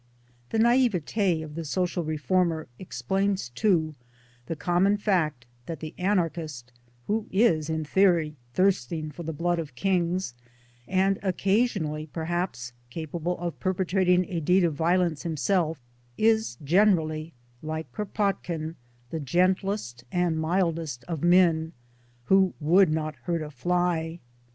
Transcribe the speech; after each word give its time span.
The 0.49 0.57
nai'vet^ 0.57 1.43
of 1.43 1.53
the 1.53 1.63
social 1.63 2.03
reformer 2.03 2.67
explains 2.79 3.49
too 3.49 3.93
the 4.47 4.55
common 4.55 4.97
fact 4.97 5.45
that 5.67 5.79
the 5.79 5.93
Anarchist 5.99 6.71
who 7.05 7.27
is 7.31 7.69
in 7.69 7.85
theory" 7.85 8.35
thirsting 8.55 9.11
for 9.11 9.21
the 9.21 9.31
blood 9.31 9.59
of 9.59 9.75
kings" 9.75 10.33
and 10.87 11.19
occasionally 11.21 12.07
perhaps 12.07 12.73
capable 12.89 13.37
of 13.37 13.59
perpetrating 13.59 14.25
a 14.27 14.39
deed 14.39 14.63
of 14.63 14.73
violence 14.73 15.21
himself, 15.21 15.79
is 16.17 16.57
generally 16.63 17.35
(like 17.61 17.91
Kropotkin) 17.91 18.77
the 19.11 19.19
gentlest 19.19 20.03
and 20.11 20.39
mildest 20.39 21.03
of 21.03 21.23
men, 21.23 21.73
who" 22.25 22.55
would 22.69 22.89
not 22.91 23.13
hurt 23.25 23.43
a 23.43 23.51
fly." 23.51 24.19